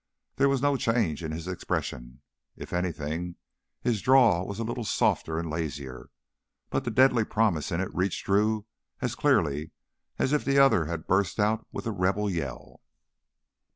[0.37, 2.21] There was no change in his expression.
[2.55, 3.35] If anything,
[3.83, 6.09] his drawl was a little softer and lazier,
[6.71, 8.65] but the deadly promise in it reached Drew
[8.99, 9.73] as clearly
[10.17, 12.81] as if the other had burst out with the Rebel Yell.